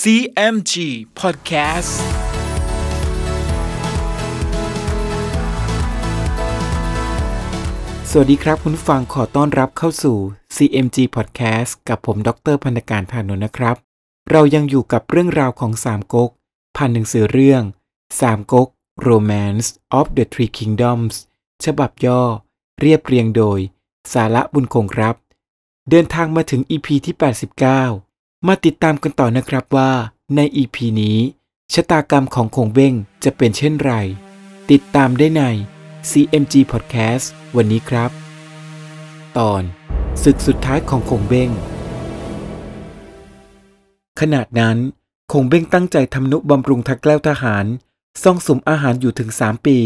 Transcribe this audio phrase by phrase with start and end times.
[0.00, 0.74] CMG
[1.20, 1.92] Podcast
[8.10, 10.16] สวัสดีครับคุณฟังขอต้อนรับเข้าสู่
[10.56, 13.76] CMG Podcast กับผมดรพันธการธานนท์นะครับ
[14.30, 16.30] เรายังอยู่กับเรื่องราวของสามก๊ก
[16.76, 17.62] ผ่านหนังสือเรื่อง
[18.20, 18.68] สามก๊ก
[19.08, 19.68] Romance
[19.98, 21.14] of the Three Kingdoms
[21.64, 22.22] ฉบับย่อ
[22.80, 23.58] เรียบเรียงโดย
[24.12, 25.16] สาระบุญคงครับ
[25.90, 27.14] เดินทางมาถึง EP ที่
[27.60, 28.11] 89
[28.48, 29.92] มาติดตามกันต่อนะครับว่า
[30.36, 31.18] ใน EP นี้
[31.72, 33.92] ชะตากรรมของคงเบ้งจะเป็นเช่นไร
[34.70, 35.42] ติดตามได้ใน
[36.10, 37.24] CMG Podcast
[37.56, 38.10] วันนี้ครับ
[39.38, 39.62] ตอน
[40.22, 41.50] ศึกสุดท้ายของคงเบ้ง
[44.20, 44.76] ขนาดนั้น
[45.32, 47.66] คงเบ้งตั้งใจทำนุบำรุงทักแกล้วทหาร
[48.22, 49.78] ซ่องสมอาหารอยู่ถึงสามปี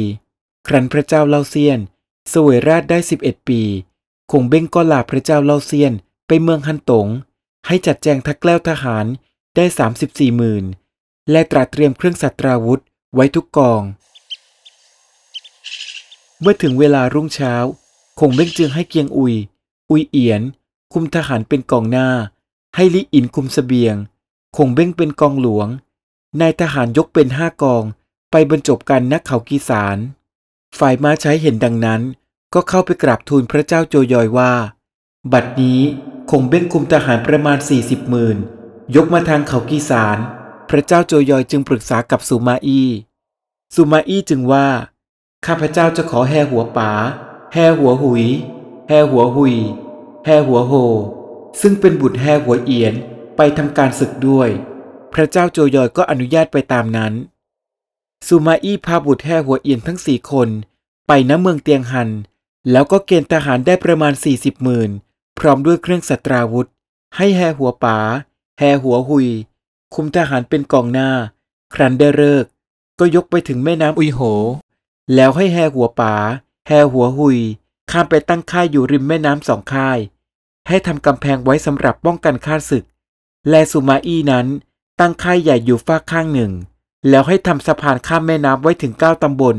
[0.66, 1.78] ครั้นพระเจ้าเล่าเซียน
[2.30, 3.60] เสวยราชได้ 11 ปี
[4.32, 5.92] คงเบ้งก็ลาพระเจ้าเล่าเซียน
[6.26, 7.08] ไปเมืองฮันตง
[7.66, 9.06] ให้จัดแจงทักแกล้วทหาร
[9.56, 9.64] ได้
[10.00, 10.64] 34หมื่น
[11.30, 12.82] และตราเตรียมเครื่องสัตราวุธ
[13.14, 13.82] ไว้ทุกกอง
[16.40, 17.54] เมื่อถึงเวลารุ่งเช้า
[18.20, 19.34] คงเบ้งจึงให้เกียงอุย
[19.90, 20.42] อุยเอียน
[20.92, 22.08] คุมทหารเป็นกองหน้า
[22.76, 23.96] ให้ลิอินคุมเสบียง
[24.56, 25.68] คงเบ้งเป็นกองหลวง
[26.40, 27.84] นายทหารยกเป็นห้ากอง
[28.30, 29.98] ไปบรรจบกันนักเขากีสาร
[30.78, 32.00] ฝ่ายม้าใช้เห็นดังนั้น
[32.54, 34.52] ก็เข้าไปกราบทูลพระเจ้าโจยอยว่า
[35.32, 35.80] บัดนี้
[36.30, 38.36] คงเบ้งคุมทหารประมาณสี่สิบหมื่น
[38.96, 40.18] ยกมาทางเขากีสาร
[40.68, 42.90] พระเจ้าโจยอยจึงปรึกษากับสุมาอี้
[43.74, 44.66] สุมาอี้จึงว่า
[45.46, 46.90] ข้าพเจ้าจะขอแห่หัวป๋า
[47.54, 48.24] แห่หัวหุย
[48.88, 49.56] แห่หัวหุย
[50.24, 50.72] แห่หัวโห
[51.60, 52.94] ซึ่งเป็นบุตรแห่หัวเอียน
[53.36, 54.48] ไปทำการศึกด้วย
[55.14, 57.12] พระเจ้าโจยอยก็อนุญาตไปตามนั้น
[58.26, 60.48] สุมาอี้พาบุตรแห่หัวเอียนทั้งสี่คน
[61.06, 62.08] ไปณเมืองเตียงหัน
[62.70, 64.90] แล้วก็เกณฑ์ทหารได้ประมาณสี่สิบหมื่น
[65.38, 66.68] พร้อมด้วยเครื่องสัตราวุธ
[67.16, 67.98] ให้แห่หัวป๋า
[68.58, 69.28] แห่หัวหุย
[69.94, 71.10] คุมทหารเป็นกองหน้า
[71.74, 72.44] ครันได้เลิก
[72.98, 74.20] ก็ยกไปถึงแม่น้ำอุยโห
[75.14, 76.14] แล้วให้แห่หัวป๋า
[76.66, 77.38] แห่หัวหุย
[77.90, 79.98] ข้ามไปตั้งค่ายอยู่ริมแม่น้ำสองค่าย
[80.68, 82.84] ให้ทำกำแพงไว้สำหรับป้องกันข้าศึก
[83.50, 84.46] และสุมาอี้นั้น
[85.00, 86.52] ตั้งค่ายใหญ่อยู่ฝากข้างหนึ่ง
[87.08, 89.56] แล้วให้ทำสะพานข้ามแม่น้ำไว้ถึงเก้าตำบล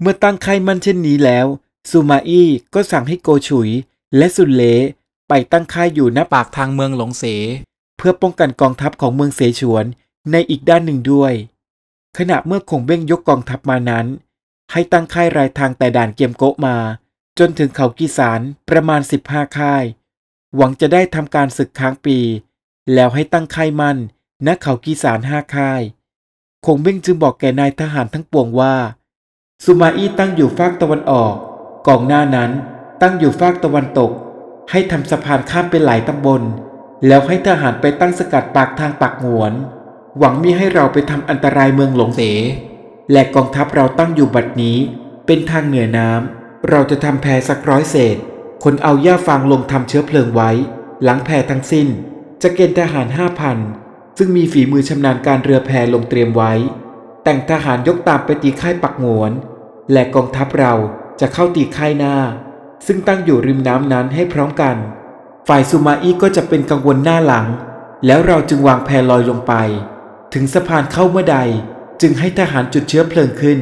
[0.00, 1.46] เมื่อตั้งค่ายมั่นเช่นนี้แล้ว
[1.90, 3.70] สุมาอี้ก็สั่งให้โกฉุย
[4.16, 4.62] และสุนเล
[5.28, 7.24] ไปตั้งค่ายอยู่หน้าปากทางเมืองหลงเส
[7.96, 9.84] เพื่อป้องกันกองทัพของเมืองเสฉวน
[10.32, 11.32] ในอีกด้านหนึ่งด้วย
[12.18, 14.06] ขณะเมื่อคงเบ้งยกกองทัพมานั้น
[14.72, 16.76] ให้ตั้งค่ายรายทางแต่ด่านเกียมโกะมา
[17.38, 19.84] จนถึงเขากีสารประมาณ 15 ค่าย
[20.56, 22.18] หวังจะได้ทำการศึกค้างปี
[22.94, 23.98] แล้วให้ตั้งค่ายมั่น
[24.46, 25.82] ณเขากีสารห้าค่าย
[26.66, 28.74] คงเบ้งจึงบอกแก่นายทหารทั้งปวงว่า
[29.64, 31.34] สุมาอี้ตั้งอยู่ฝากตะวันออก
[31.86, 32.50] กองหน้านั้น
[33.02, 34.10] ตั้งอยู่ฝากตะวันตก
[34.70, 36.42] ให้ทำสะพานข้ามเป็นหลายตำบล
[37.06, 39.52] แล้วให้ทหารไปตั้งสกัดปากทางปากงวน
[40.18, 42.22] หวังมิให้เราไปทำอันตรายเมืองหลงเส
[43.12, 44.76] และกองทัพเราตั้งอยู่บัดนี้
[45.26, 48.16] เป็นทางเหนือน้ำเราจะทำแพสักร้อยเศษ
[48.64, 50.50] คนเอาหญ้าฟางลงทำเชื้อเพลิงไว้
[51.02, 51.88] หลังแพทั้งสิ้น
[52.42, 53.58] จะเกณฑ์ทหารห้าพัน
[54.18, 56.52] ซึ่งมีฝีมือชำนาญการเรือแพลงเตรียมไว้
[57.24, 59.32] แต่งทหารยกตามไปตีค่ายปักหงวน
[59.92, 60.74] และกองทัพเรา
[61.20, 62.16] จะเข้าตีค่ายหน้า
[62.86, 64.76] ซึ่งตั้งอยู่ริมน้ำนั้นให้พร้อมกัน
[65.48, 67.46] ฝ่ายสุมาอี้ก็จะเป็นกังวลหน้าหลัง
[68.06, 69.52] แล้วเราจึงวางแพลอยลงไป
[70.34, 71.38] ถึงสะพานเข้าเมื่อใด
[72.00, 73.58] จึงให้ทหารจุดเชื้อเพลิงขึ้น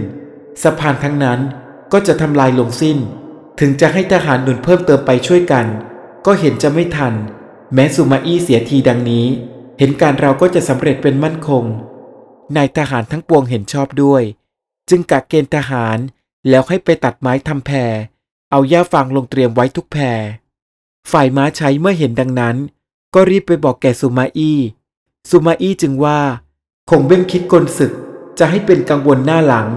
[0.63, 1.41] สะพานทั้งนั้น
[1.93, 2.99] ก็จะทำลายลงสิ้น
[3.61, 5.67] ถึงจะให้ทหารหนุนเพิ่มเติมไปช่วยกัน
[6.27, 7.15] ก็เห็นจะไม่ทัน
[7.75, 9.27] แม้สุมาอี้เสียทีดังนี้
[9.79, 11.65] เห็นการเราก็จะสำเร็จเป็นมั่นคง
[12.57, 14.23] นายทหารทั้งปวงเห็นชอบด้วย
[14.89, 15.99] จึงกักเกณฑ์ทหาร
[16.49, 17.93] แล้วให้ไปตัดไม้ทำแพร
[18.55, 20.21] เอาหญ้าฟางลงเตรียมไว้ทุกแพร
[21.11, 22.57] ฝ่ายม้าใช้เมื่อเห็นดังนั้น
[23.15, 24.59] ก็รีบไปบอกแก่สุมาอี้
[25.31, 26.21] สุมาอี้จึงว่า
[26.91, 27.93] คงเบ้งคิดกลศึก
[28.39, 29.69] จะให้เป็นกังวลหน้าหลัง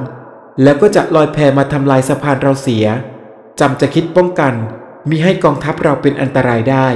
[0.64, 2.86] แล้วก็จะลอยแพมาทำลายสะพานเราเสีย
[3.60, 4.54] จำจะคิดป้องกัน
[5.10, 6.88] มิให้กองทัพเราเป็นอันตรายได้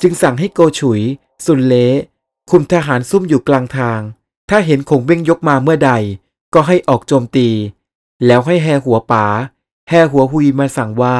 [0.00, 1.00] จึงสั่งให้โกฉุย
[1.46, 1.74] สุนเล
[2.50, 4.00] คุมทหารซุ่มอยู่กลางทาง
[4.50, 5.92] ถ้าเห็นคงเบ้งยกมาเมื่อใด
[6.54, 7.48] ก็ให้ออกโจมตี
[8.26, 9.24] แล้วให้แห่หัวป๋า
[9.88, 11.16] แห่หัวหุยมาสั่งว่า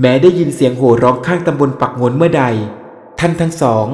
[0.00, 2.44] แม้ได้ยินเสียงโห่ร้องข้างตำบลปักงนเมื่อใด
[3.18, 3.86] ท่านทั้งสอง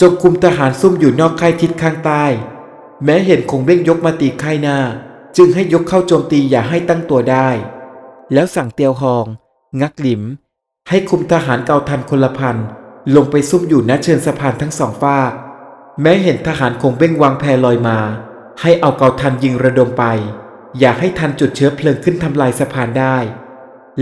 [0.00, 2.24] จงคุมทหารซุ่มอยู่นอกค่ายทิศข้างใต้
[3.04, 4.78] แม้เห็นคงเบ้งยกมาตีค่ายหน้า
[5.36, 7.48] จึงให้ยกเข้าโจมตีอย่าให้ตั้งตัวได้
[8.32, 9.26] แล้วสั่งเตียวหอง
[9.80, 10.22] งักหลิม
[10.88, 12.56] ให้คุมทหารเกาทันคนละพัน
[13.16, 15.18] ลงไปซุ่มอยู่ณเชิญสะพานทั้งสองฝ้า
[16.00, 17.98] แม้เห็นทหารคงเบ้งวางแพลอยมา
[18.60, 20.04] ให้เอาเกาทันยิงระดมไป
[20.78, 23.16] อย่าให้ทันจุดเชื้อเพลิงขึ้นทำลายสะพานได้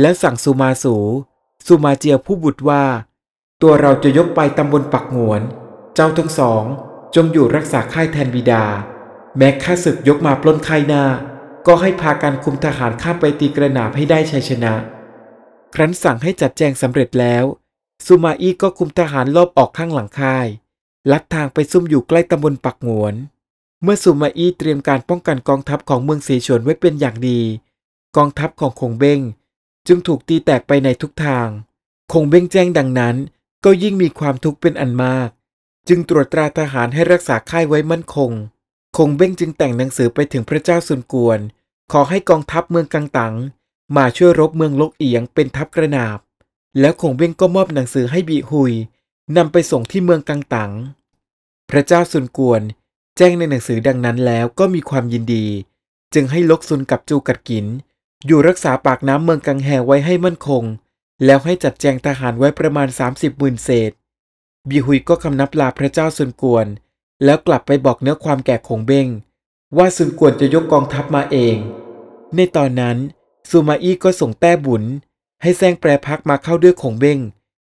[0.00, 0.96] แล้วสั่งสุมาสู
[1.66, 2.84] สุมาเจียผู้บุตรว่า
[3.62, 5.42] ตัวเราจะยกไปตำบลปักหงวน
[5.94, 6.64] เจ้าทั้งสอง
[7.14, 8.64] จงอยู่รักษาค่ายแทนบิดา
[9.36, 11.04] แม้ข้าศึกยกมาปล้นค่ายหน้า
[11.66, 14.74] ก็ให้พาการคุมทหารข้ามไปตีกระหนาบให้ได้ชัยชนะ
[15.74, 17.44] ครั้นสั่งให้จัดแจงสำเร็จแล้ว
[18.06, 20.46] ซูมาอี้ก็คุมทหารลอบออกข้างหลังค่าย
[21.10, 23.14] ลัดทางไปซุ่มอยู่ใกล้ตำบลปักหงวน
[23.82, 27.40] เมื่อซูมาอี้เตรียมการป้องกันกองทัพของเมืองเสฉวนไว้เป็นอย่างดี
[28.16, 29.20] กองทัพของคงเบ้ง
[29.86, 31.48] จึงถูกตีแตกไปในทุกทาง
[32.12, 33.16] คงเบ้งแจ้งดังนั้น
[33.64, 35.28] ก็ยิ่งมีความทุกข์เป็นอันมาก
[35.88, 38.30] จึงตรวจตราทหารให้รักษาค่ายไว้มั่นคง
[38.96, 41.38] คงเบ้งจึงแต่งหนังสือไปถึงพระเจ้าซุนกวน
[41.92, 43.34] ขอให้กองทัพเมืองกังตัง
[43.96, 46.18] มาช่วยรบเมืองลกเอียงเป็นทัพกระนาบ
[46.80, 48.72] แล้วคงเบ้งก็มอบหนังสือให้บีฮุย
[49.36, 50.72] นำไปส่งที่เมืองกังตัง
[51.70, 52.62] พระเจ้าซุนกวน
[53.16, 55.46] แจ้งในหนังสือดังนั้นแล้วก็มีความยินดี
[56.14, 57.66] จึงให้ลกซุนกับจูกัดกิน
[58.26, 60.62] อยู่รักษาปากน้ำเมืองกังแฮไว้ให้มั่นคง
[61.24, 63.92] แล้วให้จัดแจงทหารไว้ประมาณ 30หมื่นเศษ
[64.68, 66.66] บีฮุยก็คำนับลาพระเจ้าซุนกวน
[67.24, 69.08] แล้วกลับไปบอกเนื้อความแก่คงเบ้ง
[69.76, 71.56] ว่าซุนกวนจะยกกองทัพมาเอง
[72.36, 72.96] ในตอนนั้น
[73.50, 74.82] ซูมาอี้ก็ส่งแต้บุญ
[75.42, 77.18] ให้แซงแปรพักมาเข้าด้วยคงเบ้ง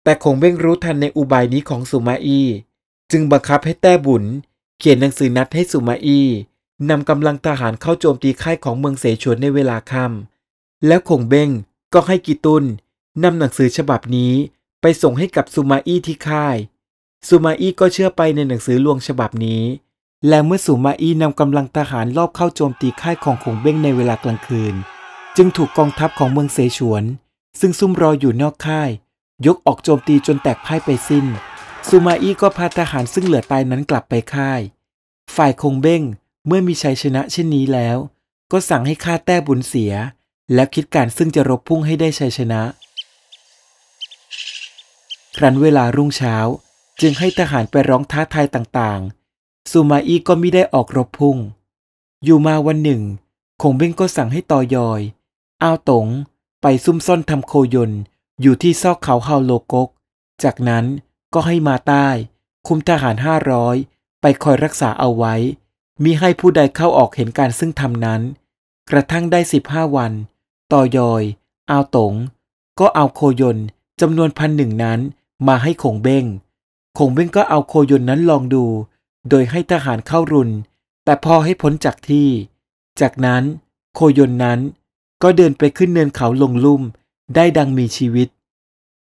[0.04, 2.48] แต่คงเบ้งรู้ทันในอุบายนี้ของซูมาอี้
[3.12, 4.24] จึงบังคับให้แต้บุญ
[4.80, 6.28] เขียนหนังสือนัดให้ซูมาอี้
[6.90, 11.50] นำกำลังทหารเข้าโจมตีค่ายของเมืองเสฉวนในเวลาค่ำแล้วคงเบ้ง
[11.94, 12.64] ก็ให้กีตุน
[13.24, 14.34] นำหนังสือฉบับนี้
[14.82, 16.58] ไปส่งให้กับซูมาอี้ที่ค่าย
[17.28, 19.64] ซูมาอี้ก็เชื่อไปในหนังสือลวงฉบับนี้
[20.28, 24.76] และเมื่อซูมาอี้นำกำลังทหารลอบเข้าโจมตีค่ายของคงเบ้งในเวลากลางคืน
[25.38, 27.04] จึงถูกกองทัพของเมืองเสฉวน
[27.60, 28.90] ซึ่งซุ่มรออยู่นอกค่าย
[29.46, 31.26] ยกออกโจมตีจนแตกพ่ายไปสิ้น
[31.92, 34.62] ซูมาอี้ก็พาทหารซึ่งเหลือตายนั้นกลับไปค่าย
[35.36, 36.04] ฝ่ายคงเบ้ง
[36.48, 37.98] เมื่อมีชัยชนะเช่นนี้แล้ว
[38.52, 39.94] ก็สั่งให้ฆ่าแต้บุญเสีย
[40.54, 42.62] แล้วคิดการซึ่งจะรบพุ่งให้ได้ชัยชนะ
[45.38, 46.36] ครั้นเวลารุ่งเช้า
[47.02, 51.38] จึงให้ทหารไปร้องท้าทายต่างๆ ซูมาอี้ก็ไม่ได้ออกรบพุ่ง
[52.24, 53.02] อยู่มาวันหนึ่ง
[53.62, 55.02] คงเบ้งก็สั่งให้ตอยอย
[55.64, 56.08] อ้าวตง
[56.62, 57.92] ไปซุ่มซ่อนทำโคยน
[58.42, 59.90] อยู่ที่ซอกเขาเฮาโลกก
[60.44, 60.86] จากนั้น
[61.34, 62.08] ก็ให้มาใต้
[62.68, 63.76] คุมทหารห้าร้อย
[64.22, 65.36] ไปคอยรักษาเอาไว้
[66.04, 68.22] มิให้ผู้ใดเข้าออกเห็นการซึ่งทำนั้น
[68.90, 70.12] กระทั่งได้สิบห้าวัน
[70.74, 71.24] ต่อยอย
[71.72, 72.14] อาวตง
[72.80, 73.58] ก็เอาโคยน
[74.02, 75.00] จำนวนพันหนึ่งนั้น
[75.48, 76.26] มาให้คงเบ้ง
[76.98, 78.66] คงเบ้งก็เอาโคยนนั้นลองดู
[79.30, 80.50] โดยให้ทหารเข้ารุน
[81.04, 82.30] แต่พอให้พ้นจากที่
[83.02, 83.44] จากนั้น
[83.96, 84.60] โคยนนั้น
[85.24, 86.82] ก็เดินไปขึ้นเนินเขาลงลุ่ม
[87.36, 88.28] ได้ดังมีชีวิต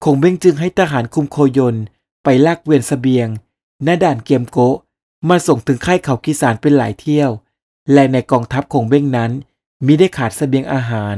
[0.04, 1.76] คงเบ้งจึงให้ทหารคุมโคยน
[2.24, 3.28] ไปลากเวียนสเสบียง
[3.84, 4.78] หน้าด่านเกียมโกะ
[5.30, 7.30] มาส่งถึงค่ายเขากิสานเป็นหลายเที่ยว
[7.94, 9.32] และในกองทัพคงเบ้งนั้น
[9.86, 11.18] มิได้ขาดสเสบียงอาหาร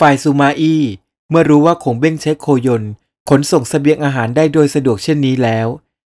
[0.00, 0.82] ฝ่ายซูมาอี้
[1.30, 2.82] เมื่อรู้ว่าคงเบ้งใช้โคยน
[3.28, 5.66] ขนส่งสเสบียงอาหารได้โดยสะดวกเช่นนี้แล้ว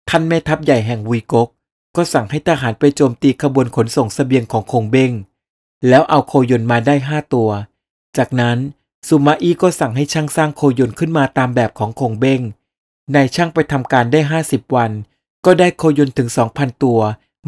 [0.10, 1.50] ท่านแม่ทัพใหญ่แห่งวีกก
[1.96, 5.12] ก็สั่งให้ทหารไปโจมตีขบวนขนส่งสเสบียงของคงเบ้ง
[5.88, 7.50] แล้วเอาโคยนมาได้ห้าตัว
[8.18, 8.58] จากนั้น
[9.08, 12.42] ซูมาอี้ก็สั่งให้ช่างสร้างโคยนขึ้นมาตามแบบของคงเบ้ง
[13.16, 14.92] นายช่างไปทำการได้ห้าสิบวัน
[15.46, 17.00] ก็ได้โคยนถึง 2,000 ตัว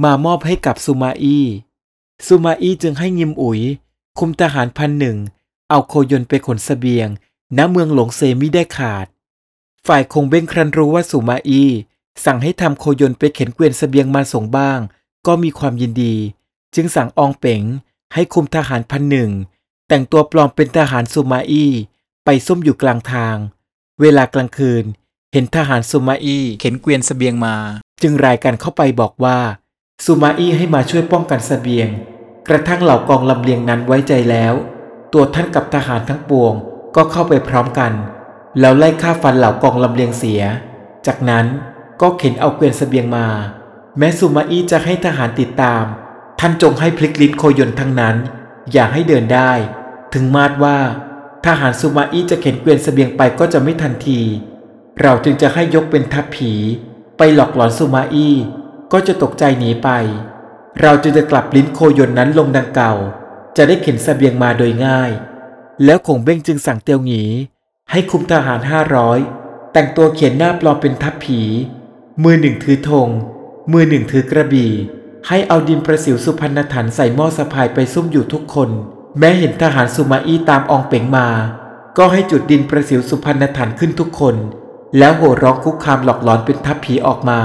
[0.04, 1.46] มามอบให้กับซูมาอี้
[2.26, 3.62] ซูมาอี้จึงให้ยิมอุ๋ย
[4.20, 5.18] คุมทหารพันหนึ่ง
[5.70, 7.08] เอาโคยนไปขนสเสบียง
[7.58, 9.06] ณเมืองหลงเซมิได้ขาด
[9.88, 11.70] ฝ่ายคงเบ้งครันรู้ว่าซูมาอี้
[12.26, 14.80] สั่งให้ทำโคยนไปเข็นเกวียนสเสบียงมาส่งบ้าง
[15.28, 16.16] ก็มีความยินดี
[16.76, 17.62] จึงสั่งอองเป๋ง
[18.14, 19.32] ให้คุมทหารพันหนึ่ง
[19.88, 21.72] แต่งตัวปลอมเป็นทหารซูมาอี้
[22.26, 23.36] ไปซุ่มอยู่กลางทาง
[24.02, 24.84] เวลากลางคืน
[25.36, 27.56] เห็นทหารซูมาอี้เข็นเกวียนสเสบียงมา
[28.02, 29.38] จึงรายกันเข้าไปบอกว่า
[30.06, 31.88] ซูมาอี้ให้มาช่วยป้องกันสเสบียง
[32.48, 34.54] กระทั่งเหล่ากองลำเลียงนั้นไว้ใจแล้ว
[35.14, 36.54] ตัวท่านกับทหารทั้งปวง
[36.96, 37.92] ก็เข้าไปพร้อมกัน
[38.60, 40.42] แล้วไล่ฆ่าฟันเหล่ากองลำเลียงเสีย
[41.08, 41.46] จากนั้น
[42.02, 43.28] ก็เข็นเอาเกวียนสเสบียงมา
[43.98, 45.84] แม้ซูมาอี้จะให้ทหารติดตาม
[46.40, 48.16] ท่านจงให้พลิกลิ้นโคยนทั้งนั้น
[48.72, 49.52] อย่าให้เดินได้
[50.14, 50.78] ถึงมาดว่า
[51.46, 54.22] ทหารซูมาอี้จะเข็นเกวียนสเสบียงไปก็จะไม่ทันที
[55.02, 56.52] เราจึงจะให้ยกเป็นทัพผี
[57.18, 58.36] ไปหลอกหลอนซูมาอี้
[58.92, 59.90] ก็จะตกใจหนีไป
[60.82, 62.94] เราจะจะกลับลิ้นโคยนนั้นลงดังเก่า
[63.58, 65.12] จะได้เข็นสเสบียงมาโดยง่าย
[65.86, 67.24] แล้วคงเบ้งจึงสั่งเตียวหงี
[67.92, 69.20] ให้คุมทหารห้าร้อย
[69.74, 71.42] แต่งตัวเขียนหน้าปลอมเป็นทัพผี
[72.24, 73.10] มือหนึ่งถือธง
[73.72, 74.72] มือหนึ่งถือกระบี่
[75.28, 78.70] ให้เอาดินประสิวสุพรรณฐานใส่หม้อสะพายไปซุ่มอยู่ทุกคน
[79.20, 81.28] แม้เห็นทหารสุมาอี้ตามอองเป๋งมา
[81.98, 84.36] ก็ให้จุดดินประสิวสุพรรณฐานขึ้นทุกคน
[84.98, 87.42] แล้วโห่ร้องคุกคามหลอกหลอนเป็นทัพผีออกมา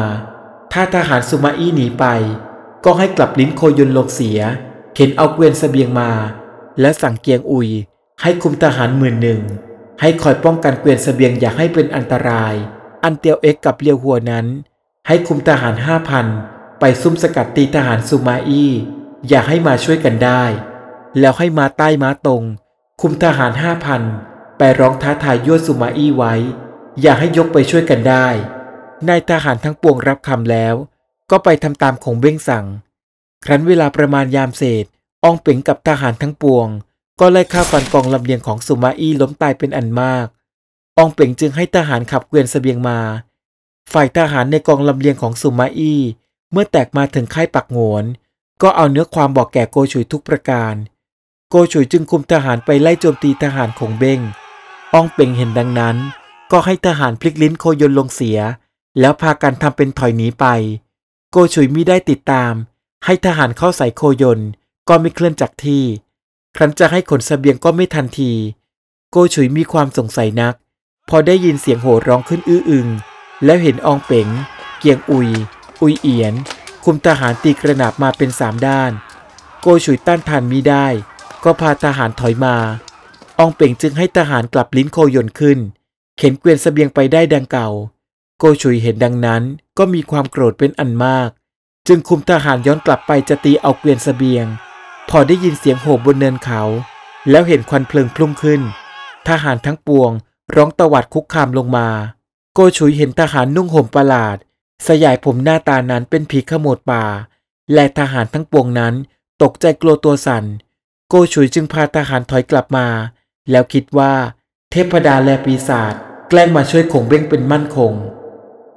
[0.73, 2.05] ถ้าทหารสุมาอี้หนีไป
[2.85, 4.41] ก็ให้กลับลิ้นโคยนลงเสีย
[4.95, 6.11] เข็นเอาเกวียนสเสบียงมา
[6.81, 7.69] และสั่งเกียงอุย
[8.23, 9.41] ให้คุมทหารหมื่นหนึ่ง
[10.01, 12.55] ให้คอยป้องกันเกวียนสเสบียงอย่าให้เป็นอันตราย
[13.05, 14.47] อันเตียวเอ็กกับเลียวหัวนั้น
[15.07, 16.27] ให้คุมทหารห้าพัน
[16.81, 18.71] ไปซุ่มสกัดตีทหารซูมาอี้
[19.29, 20.43] อย่าให้มาช่วยกันได้
[21.19, 22.43] แล้วให้มาใต้ม้าตรง
[23.01, 24.03] คุมทหารห้าพัน
[24.59, 26.35] ไปร้องท้าทายยั่วซูมาอี้ไว้
[27.03, 28.27] อยากให้ยกไปช่วยกันได้
[29.09, 30.75] นายทหารทั้งปวงรับคำแล้ว
[31.31, 32.67] ก็ไปทำตามของเบ้งสั่ง
[33.45, 34.85] ครั้นเวลาประมาณยามเศษ
[35.25, 36.69] อองเป๋งกับทหารทั้งปวง
[37.21, 40.27] ก็ไล่ฆ่าฟันกองลำเลียงของซูมาอี้ล้มตายเป็นอันมาก
[40.99, 42.99] อองเป๋งจึงให้ทหารขับเกวียนเสบียงมา
[43.93, 46.01] ฝ่ายทหารในกองลำเลียงของซูมาอี้
[46.53, 48.05] เมื่อแตกมาถึงค่ายปักโงน
[48.63, 50.75] ก็เอาเนื้อความบอกแก่โกชุยทุกประการ
[51.51, 54.21] โกชุยจึงคุมทหารไปไล่โจมตีทหารของเบ้ง
[54.95, 55.97] อองเป่งเห็นดังนั้น
[56.53, 58.39] ก็ให้ทหารพลิกลิ้นโคยนลงเสีย
[59.01, 60.47] แล้วพากันทำเป็นถอยหนีไป
[61.31, 62.53] โกชุยมิได้ติดตาม
[63.05, 64.41] ให้ทหารเข้าใส่โคยน
[64.89, 65.85] ก็ไม่เคลื่อนจากที่
[66.57, 68.33] ครั้นจะให้ขนสเสบียงก็ไม่ทันที
[69.11, 70.55] โกชุยมีความสงสัยนัก
[71.09, 72.89] พอได้ยินเสียงโห่ร้องขึ้นอื้ออึง
[73.45, 74.29] แล้วเห็นอองเป๋ง
[74.79, 75.29] เกียงอุย
[75.83, 76.35] อุยเอียน
[76.85, 78.93] คุมทหารตีกระหนาบมาเป็นสามด้าน
[79.61, 80.87] โกชุยต้านทานมิได้
[81.45, 82.57] ก็พาทหารถอยมา
[83.39, 85.59] อองเป่งจึงให้ทหารกลับลิ้นโคยนขึ้น
[86.19, 87.69] เข็นเกวียนเสบียงไปได้ดังเก่า
[88.39, 89.43] โกชุยเห็นดังนั้น
[89.79, 91.31] ก็มีความโกรธเป็นอันมาก
[91.87, 94.47] จึงคุมทหารย้อนกลับไปจะตีเอาเกวียนเสบียง
[95.09, 96.63] พอได้ยินเสียงโห่บนเนินเขา
[97.31, 98.61] แล้วเห็นควันเพลิงพุ่งขึ้น
[99.29, 100.11] ทหารทั้งปวง
[100.55, 101.89] ร้องตวัดคุกคามลงมา
[102.55, 104.37] โกชุยเห็นทหารนุ่งห่มประหลาด
[104.87, 107.05] สยายผมหน้าตานั้นเป็นผีขโมดป่า
[107.75, 108.95] และทหารทั้งปวงนั้น
[109.43, 110.45] ตกใจกลัวตัวสัน่น
[111.09, 112.87] โกชุยจึงพาทหารถอยกลับมา
[113.51, 114.13] แล้วคิดว่า
[114.71, 115.95] เทพดาและปีศาจ
[116.31, 117.93] แกล้งมาช่วยคงเบ้งเป็นมั่นคง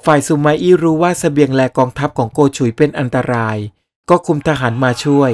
[0.05, 3.57] ฝ่ายซูมาอี้รู้ว่าสเสบียงแลกองทัพของโกชุยเป็นอันตราย
[4.09, 5.31] ก็คุมทหารมาช่วย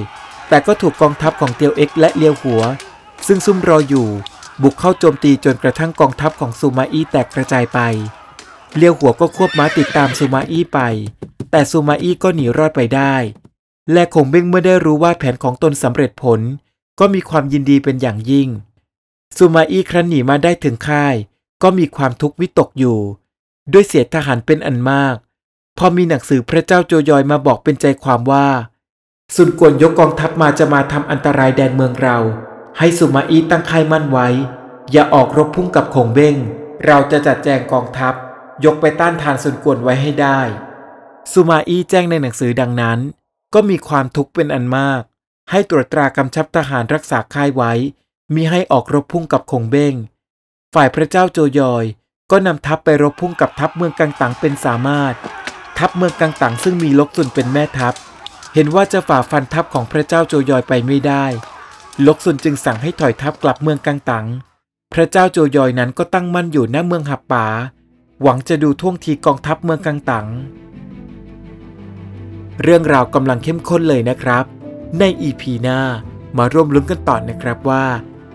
[0.50, 2.64] แต่ก็ถูกกองทัพของเตียวเอ็กและเลียวหัว
[3.28, 4.10] ซึ่งซุ่มรออยู่
[4.62, 7.80] บุกเข้าโจมตีจนกระทั่งกองทัพของซูมาอี้แตกกระจายไป
[8.78, 10.80] เลียวหัวก็ควบม้าติดตามซูมาอี้ไป
[11.52, 13.16] แต่ซูมาอี้ก็หนีรอดไปได้
[13.94, 16.40] และคงเบ้งเมื่อได้รู้ว่าแผนของตนสำเร็จผล
[17.00, 18.50] ก็มีความยินดีเป็นอย่างยิ่ง
[19.38, 21.16] ซูมาอี้ครั้นหนีมาได้ถึงค่าย
[21.64, 23.00] ก็มีความทุกข์วิตกอยู่
[23.74, 25.16] ด้วยเสียทหารเป็นอันมาก
[25.78, 28.48] พอมีหนังสือพระเจ้าโจยอยมาบอกเป็นใจความว่า
[29.36, 32.18] สุนกวนยกกองทัพมาจะมาทำอันตรายแดนเมืองเรา
[32.78, 34.28] ให้สุมาอี้ตั้งค่ายมั่นไว้
[34.92, 36.36] อย่าออกรบพุ่งกับคงเบ้ง
[36.86, 38.14] เราจะจัดแจงกองทัพ
[38.66, 40.40] ยกไปต้านทานสุนกวนไว้ให้ได้
[41.32, 43.00] สุมาอี้แจ้งในหนังสือดังนั้น
[43.54, 45.02] ก็มีความทุกข์เป็นอันมาก
[45.52, 47.74] ให้ตรวจตรากำชับทหารรักษาค่ายไว้
[48.36, 49.94] มีให้ออกรบพุ่งกับคงเบ้ง
[50.74, 51.86] ฝ่ายพระเจ้าโจยอย
[52.32, 55.14] ก็นำทัพไปรบพุ่งกับทัพเมืองกังตังเป็นสามารถ
[55.78, 57.94] ทัพเมืองกังตังซึ่งมีลกซุนเป็นแม่ทัพ
[58.54, 61.26] เห็นว่าจะฝ่าฟันทัพของพระเจ้าโจยอยไปไม่ได้
[62.06, 64.26] ลกซุนจึงสั่งให้ถอยทัพกลับเมืองกังตัง
[64.94, 67.46] พระเจ้าโจยอยนั้นก็ตั้งมั่นอยู่หน้าเมืองหับป่า
[68.22, 70.28] หวังจะดูท่วงทีกองทัพเมืองกังตัง
[72.64, 74.46] เรื่องราวกำลังเข้มข้นเลยนะครับ
[75.00, 75.80] ใน EP หน้า
[76.38, 77.86] มาร่วมลุ้นกันต่อนะครับว่า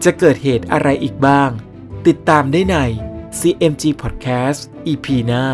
[0.05, 1.51] จะเกิดเหตุอะไรอีกบ้าง
[2.09, 2.77] ติดตามได้ใน
[3.39, 4.61] CMG Podcast
[4.93, 5.45] EP หน้า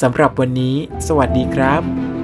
[0.00, 2.17] สำหรับวันนี้ สวัสดีครับ